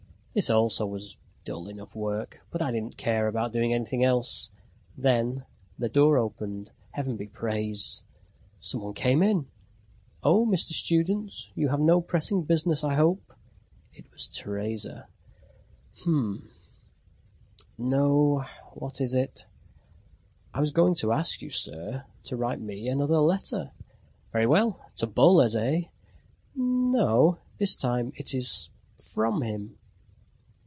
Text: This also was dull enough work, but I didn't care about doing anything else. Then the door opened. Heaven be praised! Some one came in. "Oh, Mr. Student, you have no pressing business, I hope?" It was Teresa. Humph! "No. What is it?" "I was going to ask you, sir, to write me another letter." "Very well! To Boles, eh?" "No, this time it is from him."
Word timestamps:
This 0.33 0.49
also 0.49 0.85
was 0.85 1.17
dull 1.43 1.67
enough 1.67 1.93
work, 1.93 2.39
but 2.51 2.61
I 2.61 2.71
didn't 2.71 2.95
care 2.95 3.27
about 3.27 3.51
doing 3.51 3.73
anything 3.73 4.01
else. 4.01 4.49
Then 4.97 5.45
the 5.77 5.89
door 5.89 6.17
opened. 6.17 6.71
Heaven 6.91 7.17
be 7.17 7.27
praised! 7.27 8.03
Some 8.61 8.81
one 8.81 8.93
came 8.93 9.21
in. 9.21 9.49
"Oh, 10.23 10.45
Mr. 10.45 10.69
Student, 10.71 11.33
you 11.53 11.67
have 11.67 11.81
no 11.81 11.99
pressing 11.99 12.43
business, 12.43 12.81
I 12.81 12.93
hope?" 12.93 13.33
It 13.91 14.09
was 14.11 14.25
Teresa. 14.29 15.09
Humph! 16.05 16.49
"No. 17.77 18.45
What 18.73 19.01
is 19.01 19.13
it?" 19.13 19.43
"I 20.53 20.61
was 20.61 20.71
going 20.71 20.95
to 21.01 21.11
ask 21.11 21.41
you, 21.41 21.49
sir, 21.49 22.05
to 22.23 22.37
write 22.37 22.61
me 22.61 22.87
another 22.87 23.17
letter." 23.19 23.73
"Very 24.31 24.47
well! 24.47 24.79
To 24.95 25.07
Boles, 25.07 25.57
eh?" 25.57 25.81
"No, 26.55 27.39
this 27.57 27.75
time 27.75 28.13
it 28.15 28.33
is 28.33 28.69
from 28.97 29.41
him." 29.41 29.77